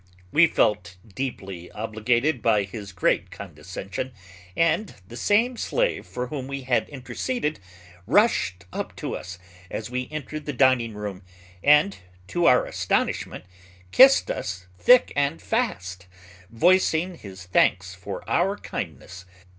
We 0.31 0.47
felt 0.47 0.97
deeply 1.13 1.69
obligated 1.73 2.41
by 2.41 2.63
his 2.63 2.91
great 2.91 3.29
condescension, 3.29 4.13
and 4.57 4.95
the 5.07 5.15
same 5.15 5.57
slave 5.57 6.07
for 6.07 6.25
whom 6.25 6.47
we 6.47 6.63
had 6.63 6.89
interceded, 6.89 7.59
rushed 8.07 8.65
up 8.73 8.95
to 8.95 9.15
us 9.15 9.37
as 9.69 9.91
we 9.91 10.07
entered 10.09 10.47
the 10.47 10.53
dining 10.53 10.95
room, 10.95 11.21
and 11.63 11.99
to 12.29 12.47
our 12.47 12.65
astonishment, 12.65 13.45
kissed 13.91 14.31
us 14.31 14.65
thick 14.75 15.13
and 15.15 15.39
fast, 15.39 16.07
voicing 16.49 17.13
his 17.13 17.43
thanks 17.45 17.93
for 17.93 18.27
our 18.27 18.57
kindness. 18.57 19.27